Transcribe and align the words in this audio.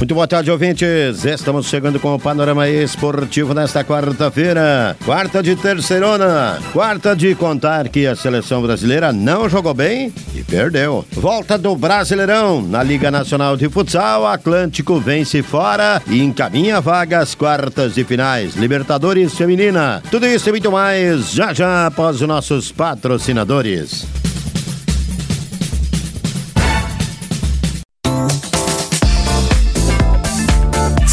Muito 0.00 0.14
boa 0.14 0.26
tarde, 0.26 0.50
ouvintes. 0.50 1.26
Estamos 1.26 1.66
chegando 1.66 2.00
com 2.00 2.14
o 2.14 2.18
panorama 2.18 2.66
esportivo 2.66 3.52
nesta 3.52 3.84
quarta-feira. 3.84 4.96
Quarta 5.04 5.42
de 5.42 5.54
terceirona. 5.54 6.58
Quarta 6.72 7.14
de 7.14 7.34
contar 7.34 7.86
que 7.90 8.06
a 8.06 8.16
seleção 8.16 8.62
brasileira 8.62 9.12
não 9.12 9.46
jogou 9.46 9.74
bem 9.74 10.10
e 10.34 10.42
perdeu. 10.42 11.04
Volta 11.12 11.58
do 11.58 11.76
Brasileirão. 11.76 12.62
Na 12.62 12.82
Liga 12.82 13.10
Nacional 13.10 13.58
de 13.58 13.68
Futsal, 13.68 14.26
Atlântico 14.26 14.98
vence 14.98 15.42
fora 15.42 16.00
e 16.06 16.22
encaminha 16.22 16.80
vagas 16.80 17.34
quartas 17.34 17.94
de 17.94 18.02
finais. 18.02 18.56
Libertadores 18.56 19.34
Feminina. 19.34 20.02
Tudo 20.10 20.26
isso 20.26 20.48
e 20.48 20.52
muito 20.52 20.72
mais 20.72 21.30
já 21.30 21.52
já 21.52 21.86
após 21.86 22.22
os 22.22 22.26
nossos 22.26 22.72
patrocinadores. 22.72 24.06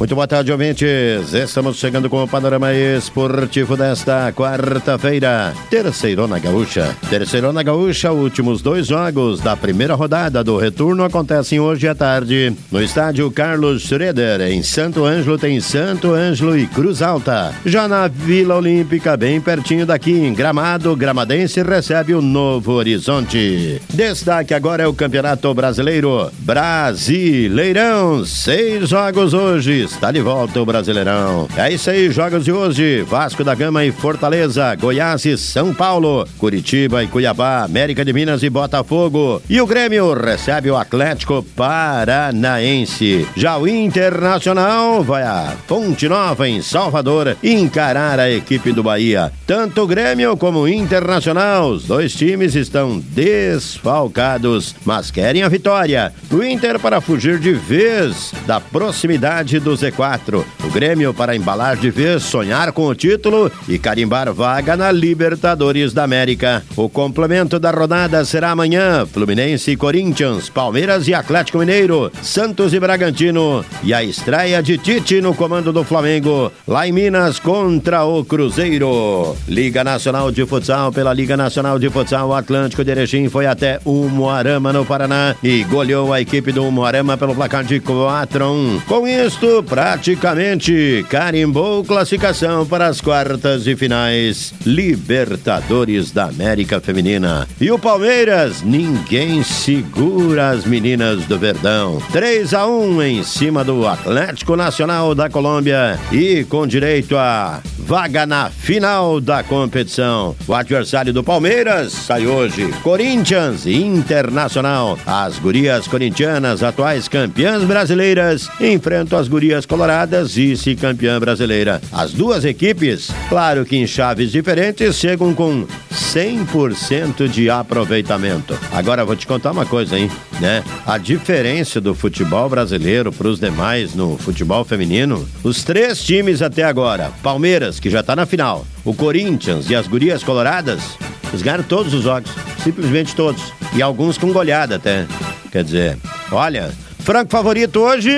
Muito 0.00 0.14
boa 0.14 0.26
tarde, 0.26 0.50
ouvintes. 0.50 1.34
Estamos 1.34 1.76
chegando 1.76 2.08
com 2.08 2.24
o 2.24 2.26
panorama 2.26 2.72
esportivo 2.72 3.76
desta 3.76 4.32
quarta-feira. 4.32 5.52
Terceirona 5.68 6.38
Gaúcha. 6.38 6.96
Terceirona 7.10 7.62
Gaúcha, 7.62 8.10
últimos 8.10 8.62
dois 8.62 8.86
jogos 8.86 9.40
da 9.40 9.54
primeira 9.54 9.94
rodada 9.94 10.42
do 10.42 10.56
retorno 10.56 11.04
acontecem 11.04 11.60
hoje 11.60 11.86
à 11.86 11.94
tarde 11.94 12.50
no 12.72 12.82
estádio 12.82 13.30
Carlos 13.30 13.82
Schroeder, 13.82 14.40
em 14.40 14.62
Santo 14.62 15.04
Ângelo. 15.04 15.36
Tem 15.36 15.60
Santo 15.60 16.14
Ângelo 16.14 16.58
e 16.58 16.66
Cruz 16.66 17.02
Alta. 17.02 17.52
Já 17.66 17.86
na 17.86 18.08
Vila 18.08 18.56
Olímpica, 18.56 19.18
bem 19.18 19.38
pertinho 19.38 19.84
daqui, 19.84 20.12
em 20.12 20.32
Gramado, 20.32 20.96
Gramadense 20.96 21.62
recebe 21.62 22.14
o 22.14 22.22
Novo 22.22 22.72
Horizonte. 22.72 23.82
Destaque 23.92 24.54
agora 24.54 24.82
é 24.82 24.86
o 24.86 24.94
Campeonato 24.94 25.52
Brasileiro. 25.52 26.32
Brasileirão, 26.38 28.24
seis 28.24 28.88
jogos 28.88 29.34
hoje 29.34 29.89
Está 29.90 30.12
de 30.12 30.20
volta 30.20 30.60
o 30.60 30.64
Brasileirão. 30.64 31.48
É 31.56 31.70
isso 31.70 31.90
aí, 31.90 32.10
jogos 32.10 32.44
de 32.44 32.52
hoje: 32.52 33.02
Vasco 33.02 33.42
da 33.42 33.54
Gama 33.54 33.84
e 33.84 33.90
Fortaleza, 33.90 34.74
Goiás 34.76 35.26
e 35.26 35.36
São 35.36 35.74
Paulo, 35.74 36.26
Curitiba 36.38 37.02
e 37.02 37.08
Cuiabá, 37.08 37.64
América 37.64 38.04
de 38.04 38.12
Minas 38.12 38.42
e 38.42 38.48
Botafogo. 38.48 39.42
E 39.50 39.60
o 39.60 39.66
Grêmio 39.66 40.14
recebe 40.14 40.70
o 40.70 40.76
Atlético 40.76 41.42
Paranaense. 41.54 43.26
Já 43.36 43.58
o 43.58 43.66
Internacional 43.66 45.02
vai 45.02 45.24
a 45.24 45.54
Fonte 45.66 46.08
Nova, 46.08 46.48
em 46.48 46.62
Salvador, 46.62 47.36
encarar 47.42 48.18
a 48.20 48.30
equipe 48.30 48.72
do 48.72 48.84
Bahia. 48.84 49.32
Tanto 49.44 49.82
o 49.82 49.86
Grêmio 49.88 50.36
como 50.36 50.60
o 50.60 50.68
Internacional, 50.68 51.68
os 51.68 51.84
dois 51.84 52.14
times 52.14 52.54
estão 52.54 53.00
desfalcados, 53.00 54.74
mas 54.84 55.10
querem 55.10 55.42
a 55.42 55.48
vitória. 55.48 56.12
O 56.30 56.42
Inter 56.42 56.78
para 56.78 57.00
fugir 57.00 57.38
de 57.38 57.52
vez 57.52 58.32
da 58.46 58.60
proximidade 58.60 59.58
dos 59.58 59.79
Z4. 59.80 60.44
O 60.64 60.70
Grêmio 60.70 61.14
para 61.14 61.34
embalar 61.34 61.76
de 61.76 61.90
vez, 61.90 62.22
sonhar 62.22 62.72
com 62.72 62.86
o 62.86 62.94
título 62.94 63.50
e 63.68 63.78
carimbar 63.78 64.32
vaga 64.32 64.76
na 64.76 64.92
Libertadores 64.92 65.92
da 65.92 66.04
América. 66.04 66.62
O 66.76 66.88
complemento 66.88 67.58
da 67.58 67.70
rodada 67.70 68.24
será 68.24 68.50
amanhã: 68.50 69.06
Fluminense 69.06 69.70
e 69.72 69.76
Corinthians, 69.76 70.48
Palmeiras 70.48 71.08
e 71.08 71.14
Atlético 71.14 71.58
Mineiro, 71.58 72.12
Santos 72.22 72.74
e 72.74 72.80
Bragantino 72.80 73.64
e 73.82 73.94
a 73.94 74.04
estreia 74.04 74.62
de 74.62 74.76
Tite 74.76 75.20
no 75.20 75.34
comando 75.34 75.72
do 75.72 75.84
Flamengo, 75.84 76.52
lá 76.66 76.86
em 76.86 76.92
Minas 76.92 77.38
contra 77.38 78.04
o 78.04 78.24
Cruzeiro. 78.24 79.36
Liga 79.48 79.82
Nacional 79.82 80.30
de 80.30 80.44
Futsal 80.44 80.92
pela 80.92 81.12
Liga 81.12 81.36
Nacional 81.36 81.78
de 81.78 81.88
Futsal, 81.88 82.28
o 82.28 82.34
Atlântico 82.34 82.84
de 82.84 82.90
Erechim 82.90 83.28
foi 83.28 83.46
até 83.46 83.80
Umuarama 83.84 84.72
no 84.72 84.84
Paraná 84.84 85.34
e 85.42 85.64
goleou 85.64 86.12
a 86.12 86.20
equipe 86.20 86.52
do 86.52 86.64
Umuarama 86.64 87.16
pelo 87.16 87.34
placar 87.34 87.64
de 87.64 87.80
4 87.80 88.44
a 88.44 88.50
1. 88.50 88.80
Com 88.86 89.06
isto, 89.06 89.62
praticamente 89.70 91.06
carimbou 91.08 91.84
classificação 91.84 92.66
para 92.66 92.88
as 92.88 93.00
quartas 93.00 93.68
e 93.68 93.76
finais 93.76 94.52
Libertadores 94.66 96.10
da 96.10 96.24
América 96.24 96.80
Feminina. 96.80 97.46
E 97.60 97.70
o 97.70 97.78
Palmeiras, 97.78 98.62
ninguém 98.62 99.44
segura 99.44 100.50
as 100.50 100.64
meninas 100.64 101.24
do 101.24 101.38
Verdão. 101.38 102.02
3 102.10 102.52
a 102.52 102.66
1 102.66 103.02
em 103.02 103.22
cima 103.22 103.62
do 103.62 103.86
Atlético 103.86 104.56
Nacional 104.56 105.14
da 105.14 105.30
Colômbia 105.30 105.96
e 106.10 106.42
com 106.44 106.66
direito 106.66 107.16
a 107.16 107.60
vaga 107.90 108.24
na 108.24 108.48
final 108.48 109.20
da 109.20 109.42
competição. 109.42 110.36
O 110.46 110.54
adversário 110.54 111.12
do 111.12 111.24
Palmeiras 111.24 111.92
sai 111.92 112.24
hoje. 112.24 112.70
Corinthians 112.84 113.66
Internacional. 113.66 114.96
As 115.04 115.40
gurias 115.40 115.88
corintianas, 115.88 116.62
atuais 116.62 117.08
campeãs 117.08 117.64
brasileiras, 117.64 118.48
enfrentam 118.60 119.18
as 119.18 119.26
gurias 119.26 119.66
coloradas, 119.66 120.36
vice-campeã 120.36 121.18
brasileira. 121.18 121.82
As 121.90 122.12
duas 122.12 122.44
equipes, 122.44 123.10
claro 123.28 123.64
que 123.64 123.76
em 123.76 123.88
chaves 123.88 124.30
diferentes, 124.30 124.94
chegam 124.94 125.34
com 125.34 125.66
100% 125.92 127.26
de 127.26 127.50
aproveitamento. 127.50 128.56
Agora 128.70 129.04
vou 129.04 129.16
te 129.16 129.26
contar 129.26 129.50
uma 129.50 129.66
coisa, 129.66 129.98
hein? 129.98 130.08
Né? 130.40 130.64
A 130.86 130.96
diferença 130.96 131.80
do 131.80 131.94
futebol 131.94 132.48
brasileiro 132.48 133.12
para 133.12 133.28
os 133.28 133.38
demais 133.38 133.94
no 133.94 134.16
futebol 134.16 134.64
feminino, 134.64 135.28
os 135.44 135.62
três 135.62 136.02
times 136.02 136.40
até 136.40 136.64
agora, 136.64 137.12
Palmeiras, 137.22 137.78
que 137.78 137.90
já 137.90 138.00
está 138.00 138.16
na 138.16 138.24
final, 138.24 138.66
o 138.82 138.94
Corinthians 138.94 139.68
e 139.68 139.76
as 139.76 139.86
Gurias 139.86 140.24
Coloradas, 140.24 140.80
eles 141.28 141.42
ganharam 141.42 141.64
todos 141.64 141.92
os 141.92 142.04
jogos, 142.04 142.30
simplesmente 142.64 143.14
todos. 143.14 143.52
E 143.74 143.82
alguns 143.82 144.18
com 144.18 144.32
goleada 144.32 144.76
até. 144.76 145.06
Quer 145.52 145.62
dizer, 145.62 145.98
olha, 146.32 146.72
franco 147.00 147.30
favorito 147.30 147.78
hoje 147.78 148.10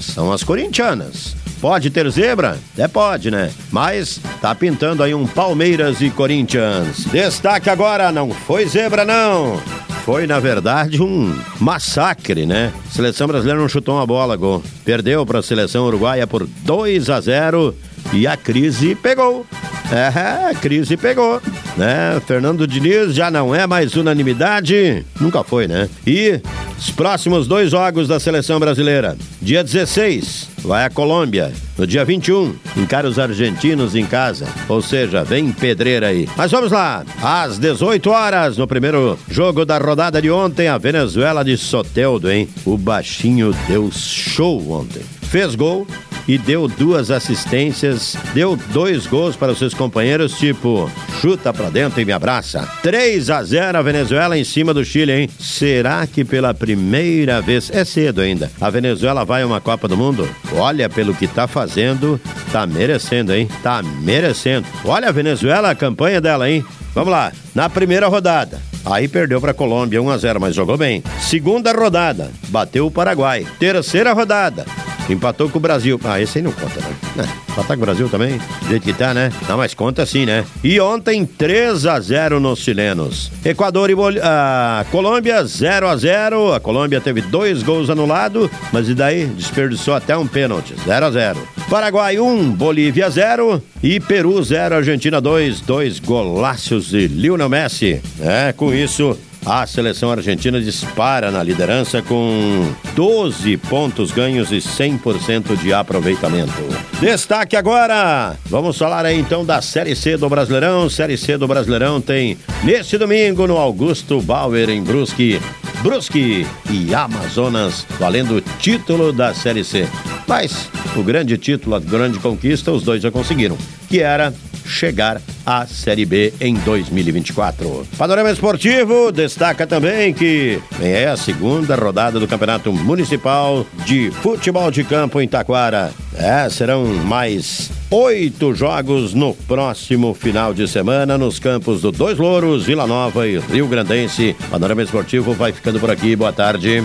são 0.00 0.32
as 0.32 0.42
corintianas. 0.42 1.36
Pode 1.60 1.90
ter 1.90 2.08
zebra? 2.10 2.58
É, 2.76 2.86
pode, 2.86 3.30
né? 3.30 3.50
Mas 3.72 4.20
tá 4.40 4.54
pintando 4.54 5.02
aí 5.02 5.14
um 5.14 5.26
Palmeiras 5.26 6.00
e 6.00 6.10
Corinthians. 6.10 7.04
Destaque 7.06 7.68
agora, 7.68 8.12
não 8.12 8.30
foi 8.30 8.66
zebra, 8.66 9.04
não. 9.04 9.60
Foi, 10.08 10.26
na 10.26 10.40
verdade, 10.40 11.02
um 11.02 11.38
massacre, 11.60 12.46
né? 12.46 12.72
A 12.88 12.90
seleção 12.90 13.26
brasileira 13.26 13.60
não 13.60 13.68
chutou 13.68 13.94
uma 13.94 14.06
bola, 14.06 14.36
gol. 14.36 14.62
Perdeu 14.82 15.26
para 15.26 15.40
a 15.40 15.42
seleção 15.42 15.84
uruguaia 15.84 16.26
por 16.26 16.46
2 16.46 17.10
a 17.10 17.20
0 17.20 17.74
e 18.14 18.26
a 18.26 18.34
crise 18.34 18.94
pegou. 18.94 19.44
É, 19.92 20.48
a 20.48 20.54
crise 20.54 20.96
pegou, 20.96 21.42
né? 21.76 22.18
Fernando 22.26 22.66
Diniz 22.66 23.14
já 23.14 23.30
não 23.30 23.54
é 23.54 23.66
mais 23.66 23.96
unanimidade, 23.96 25.04
nunca 25.20 25.44
foi, 25.44 25.68
né? 25.68 25.90
E 26.06 26.40
os 26.78 26.90
próximos 26.90 27.46
dois 27.48 27.72
jogos 27.72 28.06
da 28.06 28.20
seleção 28.20 28.60
brasileira. 28.60 29.16
Dia 29.42 29.64
16, 29.64 30.48
vai 30.58 30.84
a 30.84 30.90
Colômbia. 30.90 31.52
No 31.76 31.86
dia 31.86 32.04
21, 32.04 32.54
encara 32.76 33.08
os 33.08 33.18
argentinos 33.18 33.96
em 33.96 34.06
casa. 34.06 34.46
Ou 34.68 34.80
seja, 34.80 35.24
vem 35.24 35.50
pedreira 35.50 36.06
aí. 36.06 36.28
Mas 36.36 36.52
vamos 36.52 36.70
lá. 36.70 37.04
Às 37.20 37.58
18 37.58 38.08
horas, 38.10 38.56
no 38.56 38.66
primeiro 38.66 39.18
jogo 39.28 39.64
da 39.64 39.76
rodada 39.78 40.22
de 40.22 40.30
ontem, 40.30 40.68
a 40.68 40.78
Venezuela 40.78 41.44
de 41.44 41.56
Soteldo, 41.56 42.30
hein? 42.30 42.48
O 42.64 42.78
baixinho 42.78 43.54
deu 43.66 43.90
show 43.92 44.70
ontem. 44.70 45.02
Fez 45.22 45.54
gol, 45.54 45.86
e 46.28 46.36
deu 46.36 46.68
duas 46.68 47.10
assistências, 47.10 48.14
deu 48.34 48.54
dois 48.70 49.06
gols 49.06 49.34
para 49.34 49.50
os 49.50 49.58
seus 49.58 49.72
companheiros, 49.72 50.36
tipo, 50.36 50.90
chuta 51.20 51.52
pra 51.52 51.70
dentro 51.70 52.00
e 52.00 52.04
me 52.04 52.12
abraça. 52.12 52.68
3 52.82 53.30
a 53.30 53.42
0 53.42 53.78
a 53.78 53.82
Venezuela 53.82 54.38
em 54.38 54.44
cima 54.44 54.74
do 54.74 54.84
Chile, 54.84 55.12
hein? 55.12 55.30
Será 55.40 56.06
que 56.06 56.24
pela 56.24 56.52
primeira 56.52 57.40
vez, 57.40 57.70
é 57.70 57.84
cedo 57.84 58.20
ainda, 58.20 58.50
a 58.60 58.68
Venezuela 58.68 59.24
vai 59.24 59.42
a 59.42 59.46
uma 59.46 59.60
Copa 59.60 59.88
do 59.88 59.96
Mundo? 59.96 60.28
Olha, 60.54 60.88
pelo 60.90 61.14
que 61.14 61.26
tá 61.26 61.48
fazendo, 61.48 62.20
tá 62.52 62.66
merecendo, 62.66 63.34
hein? 63.34 63.48
Tá 63.62 63.82
merecendo. 63.82 64.66
Olha 64.84 65.08
a 65.08 65.12
Venezuela, 65.12 65.70
a 65.70 65.74
campanha 65.74 66.20
dela, 66.20 66.50
hein? 66.50 66.62
Vamos 66.94 67.10
lá, 67.10 67.32
na 67.54 67.70
primeira 67.70 68.06
rodada. 68.08 68.60
Aí 68.84 69.08
perdeu 69.08 69.40
para 69.40 69.50
a 69.50 69.54
Colômbia 69.54 70.02
1 70.02 70.10
a 70.10 70.18
0, 70.18 70.40
mas 70.40 70.54
jogou 70.54 70.76
bem. 70.76 71.02
Segunda 71.20 71.72
rodada, 71.72 72.30
bateu 72.48 72.86
o 72.86 72.90
Paraguai. 72.90 73.46
Terceira 73.58 74.12
rodada, 74.12 74.64
empatou 75.12 75.48
com 75.48 75.58
o 75.58 75.60
Brasil. 75.60 76.00
Ah, 76.04 76.20
esse 76.20 76.38
aí 76.38 76.44
não 76.44 76.52
conta, 76.52 76.80
né? 76.80 76.94
É, 77.18 77.52
empatar 77.52 77.76
com 77.76 77.82
o 77.82 77.86
Brasil 77.86 78.08
também, 78.08 78.38
do 78.38 78.68
jeito 78.68 78.82
que 78.82 78.92
tá, 78.92 79.12
né? 79.14 79.32
Não, 79.48 79.56
mas 79.56 79.74
conta 79.74 80.04
sim, 80.06 80.24
né? 80.26 80.44
E 80.62 80.78
ontem 80.80 81.24
3 81.24 81.86
a 81.86 81.98
0 82.00 82.40
nos 82.40 82.60
chilenos. 82.60 83.30
Equador 83.44 83.90
e 83.90 83.94
Bol... 83.94 84.12
ah, 84.22 84.84
Colômbia 84.90 85.44
0 85.44 85.88
a 85.88 85.96
0. 85.96 86.52
A 86.52 86.60
Colômbia 86.60 87.00
teve 87.00 87.20
dois 87.20 87.62
gols 87.62 87.90
anulados, 87.90 88.50
mas 88.72 88.88
e 88.88 88.94
daí 88.94 89.26
desperdiçou 89.26 89.94
até 89.94 90.16
um 90.16 90.26
pênalti. 90.26 90.74
0 90.84 91.06
a 91.06 91.10
0. 91.10 91.38
Paraguai 91.68 92.18
1, 92.18 92.50
Bolívia 92.52 93.10
0 93.10 93.62
e 93.82 94.00
Peru 94.00 94.42
0, 94.42 94.76
Argentina 94.76 95.20
2, 95.20 95.60
dois 95.60 95.98
golaços 95.98 96.88
de 96.90 97.06
Lionel 97.08 97.48
Messi. 97.48 98.00
É, 98.20 98.52
com 98.52 98.72
isso, 98.72 99.18
a 99.48 99.66
seleção 99.66 100.10
argentina 100.10 100.60
dispara 100.60 101.30
na 101.30 101.42
liderança 101.42 102.02
com 102.02 102.70
12 102.94 103.56
pontos 103.56 104.10
ganhos 104.10 104.52
e 104.52 104.58
100% 104.58 105.56
de 105.56 105.72
aproveitamento. 105.72 106.52
Destaque 107.00 107.56
agora! 107.56 108.36
Vamos 108.44 108.76
falar 108.76 109.06
aí 109.06 109.18
então 109.18 109.46
da 109.46 109.62
Série 109.62 109.96
C 109.96 110.18
do 110.18 110.28
Brasileirão. 110.28 110.90
Série 110.90 111.16
C 111.16 111.38
do 111.38 111.48
Brasileirão 111.48 111.98
tem 111.98 112.36
neste 112.62 112.98
domingo 112.98 113.46
no 113.46 113.56
Augusto 113.56 114.20
Bauer 114.20 114.68
em 114.68 114.82
Brusque. 114.82 115.40
Brusque 115.82 116.46
e 116.70 116.94
Amazonas 116.94 117.86
valendo 117.98 118.36
o 118.36 118.40
título 118.58 119.14
da 119.14 119.32
Série 119.32 119.64
C. 119.64 119.88
Mas 120.26 120.68
o 120.94 121.02
grande 121.02 121.38
título, 121.38 121.74
a 121.76 121.80
grande 121.80 122.18
conquista, 122.18 122.70
os 122.70 122.82
dois 122.82 123.02
já 123.02 123.10
conseguiram, 123.10 123.56
que 123.88 124.00
era 124.00 124.34
chegar 124.68 125.20
à 125.44 125.66
Série 125.66 126.04
B 126.04 126.32
em 126.40 126.54
2024. 126.54 127.86
Panorama 127.96 128.30
Esportivo 128.30 129.10
destaca 129.10 129.66
também 129.66 130.12
que 130.12 130.60
é 130.80 131.06
a 131.06 131.16
segunda 131.16 131.74
rodada 131.74 132.20
do 132.20 132.28
Campeonato 132.28 132.72
Municipal 132.72 133.66
de 133.84 134.10
Futebol 134.22 134.70
de 134.70 134.84
Campo 134.84 135.20
em 135.20 135.26
Taquara. 135.26 135.92
É, 136.14 136.48
serão 136.50 136.84
mais 136.84 137.70
oito 137.90 138.54
jogos 138.54 139.14
no 139.14 139.34
próximo 139.34 140.12
final 140.14 140.52
de 140.52 140.68
semana 140.68 141.16
nos 141.16 141.38
campos 141.38 141.80
do 141.80 141.90
Dois 141.90 142.18
Louros, 142.18 142.64
Vila 142.64 142.86
Nova 142.86 143.26
e 143.26 143.38
Rio 143.38 143.66
Grandense. 143.66 144.36
Panorama 144.50 144.82
Esportivo 144.82 145.32
vai 145.32 145.52
ficando 145.52 145.80
por 145.80 145.90
aqui. 145.90 146.14
Boa 146.14 146.32
tarde. 146.32 146.84